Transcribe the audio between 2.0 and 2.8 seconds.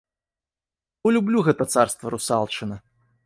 русалчына!